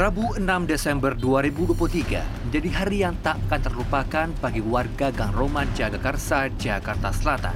Rabu 0.00 0.32
6 0.32 0.64
Desember 0.64 1.12
2023 1.12 2.48
menjadi 2.48 2.68
hari 2.72 3.04
yang 3.04 3.12
tak 3.20 3.36
akan 3.44 3.60
terlupakan 3.60 4.26
bagi 4.40 4.64
warga 4.64 5.12
Gang 5.12 5.28
Roman 5.36 5.68
Jagakarsa, 5.76 6.48
Jakarta 6.56 7.12
Selatan. 7.12 7.52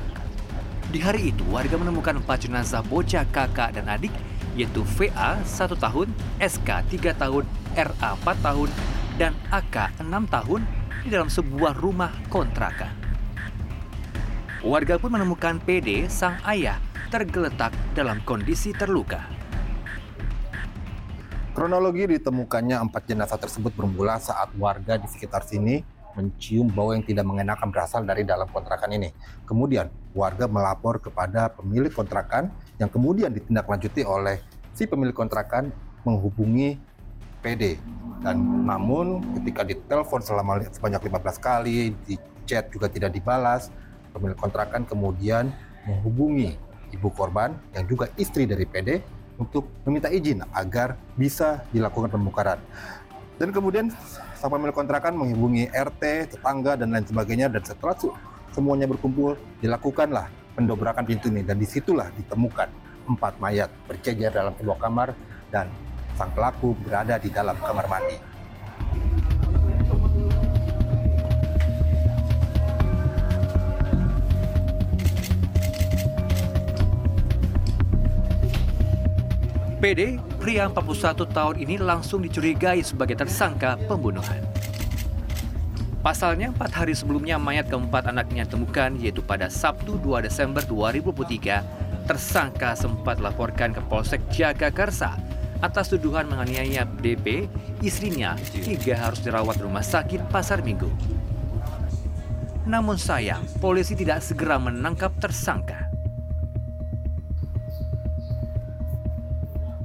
Di 0.92 1.00
hari 1.00 1.32
itu, 1.32 1.40
warga 1.48 1.80
menemukan 1.80 2.20
empat 2.20 2.44
jenazah 2.44 2.84
bocah 2.84 3.24
kakak 3.32 3.80
dan 3.80 3.88
adik, 3.88 4.12
yaitu 4.60 4.84
VA 4.92 5.40
1 5.40 5.72
tahun, 5.72 6.12
SK 6.36 6.84
3 6.92 7.16
tahun, 7.16 7.48
RA 7.80 8.10
4 8.12 8.36
tahun, 8.44 8.68
dan 9.16 9.32
AK 9.48 10.04
6 10.04 10.12
tahun 10.28 10.60
di 11.00 11.08
dalam 11.16 11.32
sebuah 11.32 11.80
rumah 11.80 12.12
kontrakan. 12.28 12.92
Warga 14.60 15.00
pun 15.00 15.16
menemukan 15.16 15.64
PD, 15.64 16.12
sang 16.12 16.36
ayah, 16.44 16.76
tergeletak 17.08 17.72
dalam 17.96 18.20
kondisi 18.28 18.76
terluka. 18.76 19.33
Kronologi 21.54 22.18
ditemukannya 22.18 22.82
empat 22.90 23.06
jenazah 23.06 23.38
tersebut 23.38 23.70
bermula 23.78 24.18
saat 24.18 24.50
warga 24.58 24.98
di 24.98 25.06
sekitar 25.06 25.46
sini 25.46 25.86
mencium 26.18 26.66
bau 26.66 26.90
yang 26.90 27.06
tidak 27.06 27.22
mengenakan 27.22 27.70
berasal 27.70 28.02
dari 28.02 28.26
dalam 28.26 28.50
kontrakan 28.50 28.90
ini. 28.90 29.14
Kemudian 29.46 29.86
warga 30.18 30.50
melapor 30.50 30.98
kepada 30.98 31.46
pemilik 31.54 31.94
kontrakan 31.94 32.50
yang 32.82 32.90
kemudian 32.90 33.30
ditindaklanjuti 33.30 34.02
oleh 34.02 34.42
si 34.74 34.90
pemilik 34.90 35.14
kontrakan 35.14 35.70
menghubungi 36.02 36.74
PD. 37.38 37.78
Dan 38.18 38.66
namun 38.66 39.22
ketika 39.38 39.62
ditelepon 39.62 40.26
selama 40.26 40.58
sebanyak 40.74 41.06
15 41.06 41.38
kali, 41.38 41.94
di 42.02 42.18
chat 42.50 42.66
juga 42.74 42.90
tidak 42.90 43.14
dibalas, 43.14 43.70
pemilik 44.10 44.34
kontrakan 44.34 44.82
kemudian 44.90 45.54
menghubungi 45.86 46.58
ibu 46.90 47.14
korban 47.14 47.54
yang 47.78 47.86
juga 47.86 48.10
istri 48.18 48.42
dari 48.42 48.66
PD 48.66 49.22
untuk 49.38 49.66
meminta 49.82 50.10
izin 50.10 50.46
agar 50.54 50.94
bisa 51.18 51.66
dilakukan 51.74 52.10
pembongkaran. 52.10 52.58
Dan 53.34 53.50
kemudian 53.50 53.90
sang 54.38 54.50
pemilik 54.50 54.74
kontrakan 54.74 55.18
menghubungi 55.18 55.66
RT, 55.74 56.36
tetangga, 56.38 56.78
dan 56.78 56.94
lain 56.94 57.02
sebagainya. 57.02 57.50
Dan 57.50 57.66
setelah 57.66 57.98
semuanya 58.54 58.86
berkumpul, 58.86 59.34
dilakukanlah 59.58 60.30
pendobrakan 60.54 61.02
pintu 61.02 61.26
ini. 61.34 61.42
Dan 61.42 61.58
di 61.58 61.66
situlah 61.66 62.14
ditemukan 62.14 62.68
empat 63.10 63.42
mayat 63.42 63.70
berjejer 63.90 64.30
dalam 64.30 64.54
sebuah 64.54 64.78
kamar 64.78 65.18
dan 65.50 65.66
sang 66.14 66.30
pelaku 66.30 66.78
berada 66.78 67.18
di 67.18 67.28
dalam 67.28 67.58
kamar 67.58 67.90
mandi. 67.90 68.33
PD, 79.84 80.16
pria 80.40 80.64
41 80.64 81.28
tahun 81.28 81.60
ini 81.60 81.76
langsung 81.76 82.24
dicurigai 82.24 82.80
sebagai 82.80 83.20
tersangka 83.20 83.76
pembunuhan. 83.84 84.40
Pasalnya, 86.00 86.48
empat 86.56 86.72
hari 86.72 86.96
sebelumnya 86.96 87.36
mayat 87.36 87.68
keempat 87.68 88.08
anaknya 88.08 88.48
ditemukan, 88.48 88.96
yaitu 88.96 89.20
pada 89.20 89.52
Sabtu 89.52 90.00
2 90.00 90.24
Desember 90.24 90.64
2023, 90.64 91.60
tersangka 92.08 92.72
sempat 92.72 93.20
laporkan 93.20 93.76
ke 93.76 93.84
Polsek 93.84 94.24
Jagakarsa 94.32 95.20
atas 95.60 95.92
tuduhan 95.92 96.32
menganiaya 96.32 96.88
DP, 97.04 97.44
istrinya, 97.84 98.40
hingga 98.56 98.96
harus 98.96 99.20
dirawat 99.20 99.60
di 99.60 99.68
rumah 99.68 99.84
sakit 99.84 100.32
Pasar 100.32 100.64
Minggu. 100.64 100.88
Namun 102.64 102.96
sayang, 102.96 103.44
polisi 103.60 103.92
tidak 103.92 104.24
segera 104.24 104.56
menangkap 104.56 105.12
tersangka. 105.20 105.93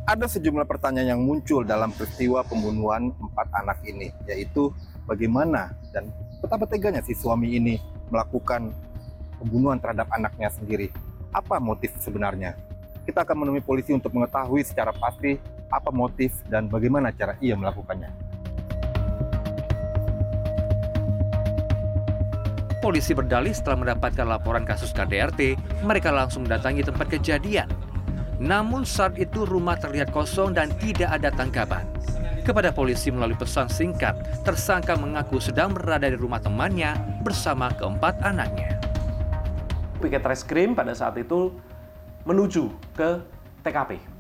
Ada 0.09 0.25
sejumlah 0.25 0.66
pertanyaan 0.66 1.14
yang 1.14 1.22
muncul 1.22 1.62
dalam 1.62 1.94
peristiwa 1.94 2.42
pembunuhan 2.42 3.14
empat 3.14 3.46
anak 3.62 3.78
ini, 3.86 4.09
yaitu 4.25 4.74
bagaimana 5.06 5.78
dan 5.94 6.09
betapa 6.42 6.66
teganya 6.66 7.06
si 7.06 7.14
suami 7.14 7.53
ini 7.53 7.78
melakukan 8.09 8.74
pembunuhan 9.38 9.78
terhadap 9.78 10.09
anaknya 10.09 10.50
sendiri. 10.50 10.90
Apa 11.30 11.62
motif 11.62 11.94
sebenarnya? 12.02 12.58
Kita 13.06 13.22
akan 13.22 13.46
menemui 13.46 13.62
polisi 13.62 13.94
untuk 13.94 14.09
mengetahui 14.18 14.66
secara 14.66 14.90
pasti 14.97 15.38
apa 15.70 15.94
motif 15.94 16.34
dan 16.50 16.66
bagaimana 16.66 17.14
cara 17.14 17.38
ia 17.38 17.53
melakukannya. 17.53 18.09
Polisi 22.81 23.14
berdalih 23.14 23.53
setelah 23.53 23.86
mendapatkan 23.86 24.26
laporan 24.26 24.66
kasus 24.66 24.90
KDRT, 24.90 25.53
mereka 25.86 26.09
langsung 26.09 26.50
mendatangi 26.50 26.81
tempat 26.81 27.14
kejadian 27.14 27.70
namun 28.40 28.88
saat 28.88 29.20
itu 29.20 29.44
rumah 29.44 29.76
terlihat 29.76 30.16
kosong 30.16 30.56
dan 30.56 30.72
tidak 30.80 31.12
ada 31.12 31.28
tanggapan. 31.30 31.84
Kepada 32.48 32.72
polisi 32.72 33.12
melalui 33.12 33.36
pesan 33.36 33.68
singkat, 33.68 34.16
tersangka 34.48 34.96
mengaku 34.96 35.38
sedang 35.38 35.76
berada 35.76 36.08
di 36.08 36.18
rumah 36.18 36.40
temannya 36.40 36.96
bersama 37.22 37.70
keempat 37.76 38.24
anaknya. 38.24 38.80
Piket 40.00 40.24
Reskrim 40.24 40.74
pada 40.74 40.96
saat 40.96 41.20
itu 41.20 41.52
menuju 42.24 42.72
ke 42.96 43.20
TKP 43.62 44.20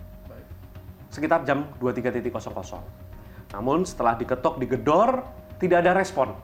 sekitar 1.09 1.41
jam 1.43 1.65
23.00. 1.81 3.55
Namun 3.57 3.81
setelah 3.81 4.13
diketok, 4.13 4.61
digedor, 4.61 5.25
tidak 5.57 5.81
ada 5.81 5.97
respon 5.97 6.37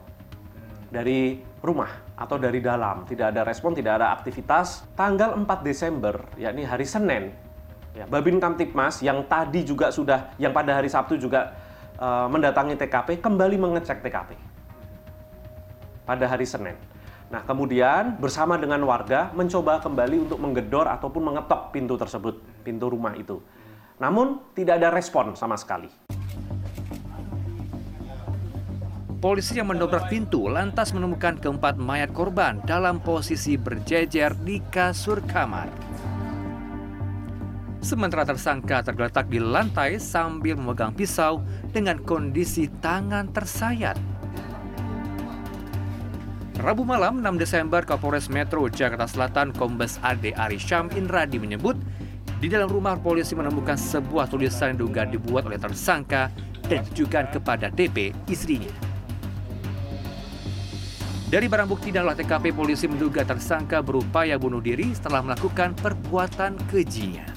dari 0.90 1.38
rumah 1.62 2.18
atau 2.18 2.34
dari 2.34 2.58
dalam. 2.58 3.06
Tidak 3.06 3.30
ada 3.30 3.46
respon, 3.46 3.78
tidak 3.78 4.02
ada 4.02 4.10
aktivitas. 4.18 4.90
Tanggal 4.98 5.38
4 5.38 5.46
Desember, 5.62 6.26
yakni 6.34 6.66
hari 6.66 6.82
Senin, 6.82 7.30
Ya, 7.96 8.04
Babin 8.04 8.36
Kamtipmas 8.36 9.00
yang 9.00 9.24
tadi 9.24 9.64
juga 9.64 9.88
sudah, 9.88 10.36
yang 10.36 10.52
pada 10.52 10.76
hari 10.76 10.92
Sabtu 10.92 11.16
juga 11.16 11.56
uh, 11.96 12.28
mendatangi 12.28 12.76
TKP, 12.76 13.24
kembali 13.24 13.56
mengecek 13.56 14.04
TKP 14.04 14.36
pada 16.04 16.24
hari 16.28 16.44
Senin. 16.44 16.76
Nah, 17.32 17.40
kemudian 17.48 18.20
bersama 18.20 18.60
dengan 18.60 18.84
warga 18.84 19.32
mencoba 19.32 19.80
kembali 19.80 20.28
untuk 20.28 20.38
menggedor 20.38 20.92
ataupun 20.92 21.32
mengetok 21.32 21.72
pintu 21.72 21.96
tersebut, 21.96 22.36
pintu 22.60 22.92
rumah 22.92 23.16
itu. 23.16 23.40
Namun 23.96 24.52
tidak 24.52 24.76
ada 24.76 24.92
respon 24.92 25.32
sama 25.32 25.56
sekali. 25.56 25.88
Polisi 29.16 29.56
yang 29.56 29.72
mendobrak 29.72 30.12
pintu 30.12 30.52
lantas 30.52 30.92
menemukan 30.92 31.40
keempat 31.40 31.80
mayat 31.80 32.12
korban 32.12 32.60
dalam 32.68 33.00
posisi 33.00 33.56
berjejer 33.56 34.36
di 34.44 34.60
kasur 34.68 35.24
kamar. 35.24 35.95
Sementara 37.84 38.24
tersangka 38.24 38.82
tergeletak 38.82 39.28
di 39.28 39.38
lantai 39.38 40.00
sambil 40.00 40.56
memegang 40.56 40.96
pisau 40.96 41.44
dengan 41.70 42.00
kondisi 42.02 42.66
tangan 42.80 43.30
tersayat. 43.30 43.94
Rabu 46.56 46.88
malam 46.88 47.20
6 47.20 47.36
Desember 47.36 47.84
Kapolres 47.84 48.32
Metro 48.32 48.64
Jakarta 48.72 49.04
Selatan 49.04 49.52
Kombes 49.52 50.00
Ade 50.00 50.32
Arisham 50.32 50.88
Inradi 50.96 51.36
menyebut 51.36 51.76
di 52.40 52.48
dalam 52.48 52.72
rumah 52.72 52.96
polisi 52.96 53.36
menemukan 53.36 53.76
sebuah 53.76 54.32
tulisan 54.32 54.72
yang 54.72 54.76
diduga 54.80 55.02
dibuat 55.04 55.44
oleh 55.44 55.60
tersangka 55.60 56.32
dan 56.64 56.80
ditujukan 56.80 57.28
kepada 57.36 57.68
DP 57.68 58.16
istrinya. 58.32 58.72
Dari 61.26 61.44
barang 61.44 61.68
bukti 61.68 61.92
dan 61.92 62.08
olah 62.08 62.16
TKP 62.16 62.56
polisi 62.56 62.88
menduga 62.88 63.20
tersangka 63.26 63.84
berupaya 63.84 64.40
bunuh 64.40 64.64
diri 64.64 64.96
setelah 64.96 65.20
melakukan 65.26 65.76
perbuatan 65.76 66.56
kejinya. 66.72 67.35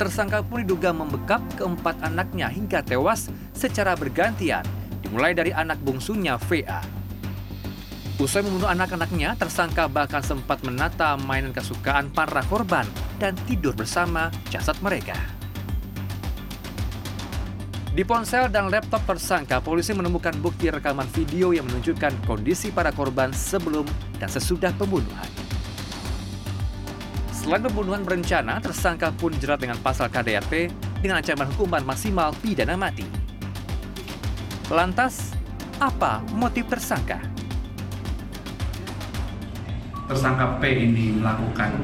Tersangka 0.00 0.40
pun 0.40 0.64
diduga 0.64 0.96
membekap 0.96 1.44
keempat 1.60 2.00
anaknya 2.00 2.48
hingga 2.48 2.80
tewas 2.80 3.28
secara 3.52 3.92
bergantian, 3.92 4.64
dimulai 5.04 5.36
dari 5.36 5.52
anak 5.52 5.76
bungsunya 5.84 6.40
VA. 6.48 6.80
Usai 8.16 8.40
membunuh 8.40 8.72
anak-anaknya, 8.72 9.36
tersangka 9.36 9.92
bahkan 9.92 10.24
sempat 10.24 10.64
menata 10.64 11.20
mainan 11.20 11.52
kesukaan 11.52 12.08
para 12.08 12.40
korban 12.48 12.88
dan 13.20 13.36
tidur 13.44 13.76
bersama 13.76 14.32
jasad 14.48 14.80
mereka. 14.80 15.20
Di 17.92 18.00
ponsel 18.00 18.48
dan 18.48 18.72
laptop 18.72 19.04
tersangka, 19.04 19.60
polisi 19.60 19.92
menemukan 19.92 20.32
bukti 20.40 20.72
rekaman 20.72 21.12
video 21.12 21.52
yang 21.52 21.68
menunjukkan 21.68 22.24
kondisi 22.24 22.72
para 22.72 22.88
korban 22.88 23.36
sebelum 23.36 23.84
dan 24.16 24.32
sesudah 24.32 24.72
pembunuhan. 24.80 25.39
Selain 27.50 27.66
pembunuhan 27.66 28.06
berencana, 28.06 28.62
tersangka 28.62 29.10
pun 29.10 29.34
jerat 29.34 29.58
dengan 29.58 29.74
pasal 29.82 30.06
KDRT 30.06 30.70
dengan 31.02 31.18
ancaman 31.18 31.50
hukuman 31.50 31.82
maksimal 31.82 32.30
pidana 32.38 32.78
mati. 32.78 33.02
Lantas, 34.70 35.34
apa 35.82 36.22
motif 36.30 36.70
tersangka? 36.70 37.18
Tersangka 40.06 40.62
P 40.62 40.78
ini 40.78 41.18
melakukan 41.18 41.74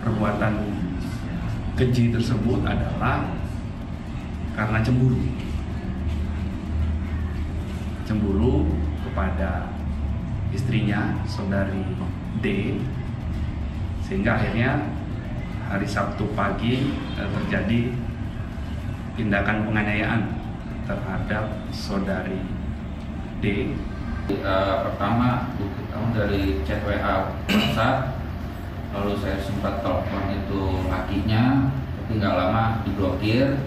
perbuatan 0.00 0.72
keji 1.76 2.16
tersebut 2.16 2.64
adalah 2.64 3.28
karena 4.56 4.80
cemburu. 4.80 5.20
Cemburu 8.08 8.72
kepada 9.04 9.68
istrinya, 10.48 11.12
saudari 11.28 11.84
D, 12.40 12.80
sehingga 14.14 14.38
akhirnya 14.38 14.78
hari 15.66 15.90
Sabtu 15.90 16.22
pagi 16.38 16.94
eh, 17.18 17.28
terjadi 17.34 17.90
tindakan 19.18 19.66
penganiayaan 19.66 20.22
terhadap 20.86 21.50
saudari 21.74 22.38
D. 23.42 23.74
Uh, 24.30 24.86
pertama 24.86 25.50
kamu 25.90 26.08
dari 26.14 26.42
chat 26.62 26.78
WA 26.86 27.34
lalu 28.94 29.12
saya 29.18 29.36
sempat 29.42 29.82
telepon 29.82 30.30
itu 30.30 30.62
lakinya 30.86 31.74
tapi 31.74 32.22
nggak 32.22 32.38
lama 32.38 32.86
diblokir. 32.86 33.66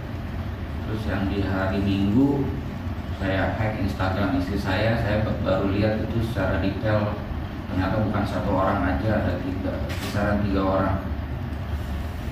Terus 0.87 1.03
yang 1.11 1.27
di 1.27 1.43
hari 1.43 1.83
Minggu 1.83 2.47
saya 3.19 3.51
hack 3.59 3.83
Instagram 3.83 4.39
istri 4.39 4.55
saya. 4.55 4.95
Saya 5.03 5.27
baru 5.43 5.75
lihat 5.75 6.07
itu 6.07 6.23
secara 6.23 6.63
detail 6.63 7.26
ternyata 7.67 7.95
bukan 7.99 8.23
satu 8.23 8.49
orang 8.55 8.79
aja 8.95 9.09
ada 9.23 9.33
tiga 9.43 9.73
kisaran 10.01 10.37
tiga 10.47 10.61
orang 10.63 10.95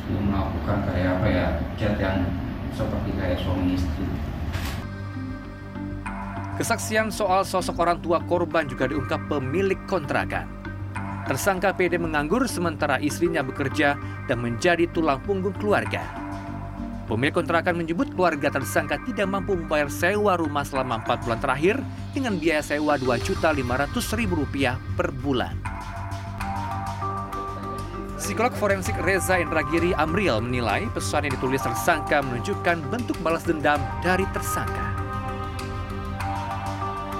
dia 0.05 0.21
melakukan 0.21 0.77
kayak 0.85 1.09
apa 1.17 1.27
ya 1.27 1.45
chat 1.75 1.95
yang 1.97 2.19
seperti 2.75 3.09
kayak 3.17 3.37
suami 3.41 3.73
istri 3.73 4.05
Kesaksian 6.55 7.11
soal 7.11 7.43
sosok 7.43 7.83
orang 7.83 7.99
tua 7.99 8.23
korban 8.23 8.63
juga 8.63 8.87
diungkap 8.87 9.27
pemilik 9.27 9.75
kontrakan. 9.91 10.47
Tersangka 11.27 11.75
PD 11.75 11.99
menganggur 11.99 12.47
sementara 12.47 12.95
istrinya 12.95 13.43
bekerja 13.43 13.99
dan 14.31 14.39
menjadi 14.39 14.87
tulang 14.95 15.19
punggung 15.19 15.51
keluarga. 15.59 16.24
Pemilik 17.05 17.37
kontrakan 17.37 17.77
menyebut 17.77 18.09
keluarga 18.17 18.49
tersangka 18.49 18.97
tidak 19.05 19.29
mampu 19.29 19.53
membayar 19.53 19.85
sewa 19.93 20.41
rumah 20.41 20.65
selama 20.65 21.05
4 21.05 21.21
bulan 21.21 21.37
terakhir 21.37 21.77
dengan 22.17 22.41
biaya 22.41 22.65
sewa 22.65 22.97
Rp2.500.000 22.97 24.97
per 24.97 25.13
bulan. 25.13 25.53
Psikolog 28.17 28.57
forensik 28.57 28.97
Reza 29.05 29.37
Indragiri 29.37 29.93
Amril 29.93 30.41
menilai 30.41 30.89
pesan 30.97 31.29
yang 31.29 31.37
ditulis 31.37 31.61
tersangka 31.61 32.25
menunjukkan 32.25 32.89
bentuk 32.89 33.21
balas 33.21 33.45
dendam 33.45 33.77
dari 34.01 34.25
tersangka. 34.33 34.97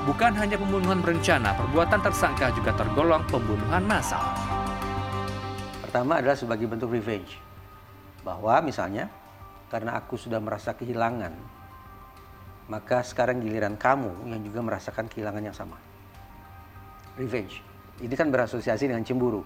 Bukan 0.09 0.33
hanya 0.33 0.57
pembunuhan 0.57 1.05
berencana, 1.05 1.53
perbuatan 1.53 2.01
tersangka 2.01 2.49
juga 2.57 2.73
tergolong 2.73 3.21
pembunuhan 3.29 3.85
massal. 3.85 4.33
Pertama 5.85 6.17
adalah 6.17 6.33
sebagai 6.33 6.65
bentuk 6.65 6.89
revenge. 6.89 7.38
Bahwa 8.25 8.57
misalnya, 8.65 9.05
karena 9.69 9.97
aku 9.97 10.15
sudah 10.15 10.38
merasa 10.38 10.77
kehilangan, 10.77 11.33
maka 12.69 13.06
sekarang 13.06 13.41
giliran 13.41 13.77
kamu 13.77 14.29
yang 14.29 14.41
juga 14.41 14.59
merasakan 14.62 15.06
kehilangan 15.09 15.44
yang 15.45 15.56
sama. 15.56 15.77
Revenge. 17.15 17.62
Ini 18.01 18.12
kan 18.12 18.27
berasosiasi 18.27 18.91
dengan 18.91 19.07
cemburu. 19.07 19.45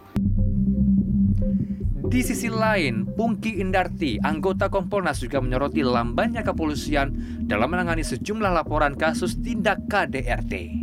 Di 2.10 2.26
sisi 2.26 2.50
lain, 2.50 3.06
Pungki 3.06 3.62
Indarti, 3.62 4.18
anggota 4.26 4.66
Kompolnas 4.66 5.22
juga 5.22 5.38
menyoroti 5.38 5.86
lambannya 5.86 6.42
kepolisian 6.42 7.14
dalam 7.46 7.70
menangani 7.70 8.02
sejumlah 8.02 8.50
laporan 8.50 8.98
kasus 8.98 9.38
tindak 9.38 9.86
KDRT. 9.86 10.74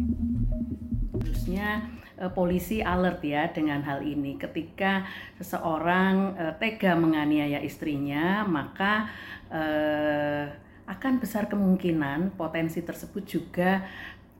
Harusnya 1.19 1.83
eh, 2.21 2.33
polisi 2.33 2.81
alert 2.81 3.21
ya 3.25 3.49
dengan 3.53 3.81
hal 3.85 4.05
ini. 4.05 4.37
Ketika 4.37 5.05
seseorang 5.41 6.37
eh, 6.37 6.55
tega 6.61 6.97
menganiaya 6.97 7.61
istrinya, 7.61 8.45
maka 8.49 9.09
eh, 9.53 10.45
akan 10.87 11.19
besar 11.19 11.51
kemungkinan 11.51 12.39
potensi 12.39 12.79
tersebut 12.79 13.25
juga 13.27 13.83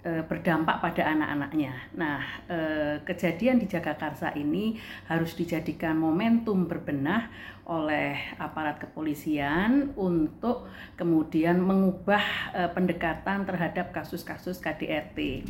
berdampak 0.07 0.79
pada 0.79 1.03
anak-anaknya. 1.03 1.75
Nah, 1.99 2.23
kejadian 3.03 3.59
di 3.59 3.67
Jagakarsa 3.67 4.39
ini 4.39 4.79
harus 5.11 5.35
dijadikan 5.35 5.99
momentum 5.99 6.71
berbenah 6.71 7.27
oleh 7.67 8.15
aparat 8.39 8.79
kepolisian 8.79 9.91
untuk 9.99 10.71
kemudian 10.95 11.59
mengubah 11.59 12.23
pendekatan 12.71 13.51
terhadap 13.51 13.91
kasus-kasus 13.91 14.63
KDRT. 14.63 15.43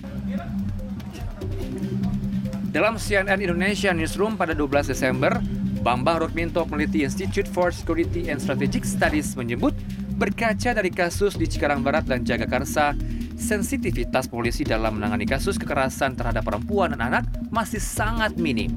Dalam 2.76 3.00
CNN 3.00 3.40
Indonesia 3.40 3.88
Newsroom 3.88 4.36
pada 4.36 4.52
12 4.52 4.92
Desember, 4.92 5.32
Bambang 5.80 6.20
Rukminto 6.20 6.60
peneliti 6.68 7.08
Institute 7.08 7.48
for 7.48 7.72
Security 7.72 8.28
and 8.28 8.36
Strategic 8.36 8.84
Studies 8.84 9.32
menyebut 9.32 9.72
berkaca 10.20 10.76
dari 10.76 10.92
kasus 10.92 11.40
di 11.40 11.48
Cikarang 11.48 11.80
Barat 11.80 12.04
dan 12.04 12.20
Jagakarsa, 12.20 12.92
sensitivitas 13.32 14.28
polisi 14.28 14.60
dalam 14.60 15.00
menangani 15.00 15.24
kasus 15.24 15.56
kekerasan 15.56 16.20
terhadap 16.20 16.44
perempuan 16.44 16.92
dan 16.92 17.00
anak 17.00 17.24
masih 17.48 17.80
sangat 17.80 18.36
minim. 18.36 18.68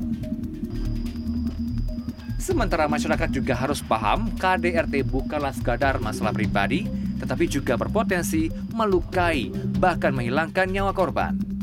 Sementara 2.40 2.88
masyarakat 2.88 3.36
juga 3.36 3.52
harus 3.52 3.84
paham 3.84 4.32
KDRT 4.40 5.04
bukanlah 5.12 5.52
sekadar 5.52 6.00
masalah 6.00 6.32
pribadi, 6.32 6.88
tetapi 7.20 7.52
juga 7.52 7.76
berpotensi 7.76 8.48
melukai, 8.72 9.52
bahkan 9.76 10.16
menghilangkan 10.16 10.72
nyawa 10.72 10.96
korban. 10.96 11.59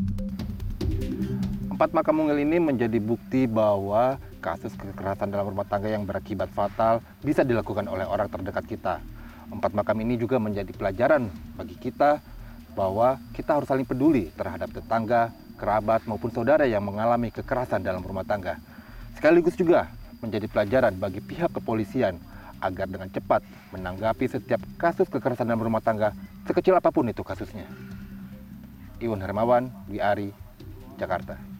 Empat 1.76 1.92
makam 1.92 2.24
mungil 2.24 2.40
ini 2.40 2.56
menjadi 2.56 2.96
bukti 2.96 3.44
bahwa 3.44 4.16
kasus 4.40 4.72
kekerasan 4.80 5.28
dalam 5.28 5.52
rumah 5.52 5.68
tangga 5.68 5.92
yang 5.92 6.08
berakibat 6.08 6.48
fatal 6.56 7.04
bisa 7.20 7.44
dilakukan 7.44 7.84
oleh 7.84 8.08
orang 8.08 8.32
terdekat 8.32 8.64
kita. 8.64 9.04
Empat 9.52 9.76
makam 9.76 10.00
ini 10.00 10.16
juga 10.16 10.40
menjadi 10.40 10.72
pelajaran 10.72 11.28
bagi 11.52 11.76
kita 11.76 12.24
bahwa 12.72 13.20
kita 13.36 13.60
harus 13.60 13.68
saling 13.68 13.84
peduli 13.84 14.32
terhadap 14.40 14.72
tetangga, 14.72 15.36
kerabat 15.60 16.08
maupun 16.08 16.32
saudara 16.32 16.64
yang 16.64 16.80
mengalami 16.80 17.28
kekerasan 17.28 17.84
dalam 17.84 18.00
rumah 18.00 18.24
tangga. 18.24 18.56
Sekaligus 19.12 19.52
juga 19.52 19.92
menjadi 20.24 20.48
pelajaran 20.48 20.96
bagi 20.96 21.20
pihak 21.20 21.60
kepolisian 21.60 22.16
agar 22.64 22.88
dengan 22.88 23.12
cepat 23.12 23.44
menanggapi 23.76 24.24
setiap 24.24 24.64
kasus 24.80 25.12
kekerasan 25.12 25.44
dalam 25.44 25.60
rumah 25.60 25.84
tangga 25.84 26.16
sekecil 26.48 26.72
apa 26.72 26.88
pun 26.88 27.04
itu 27.04 27.20
kasusnya. 27.20 27.68
Iwan 28.96 29.20
Hermawan, 29.20 29.68
Wiari, 29.92 30.32
Jakarta. 30.96 31.55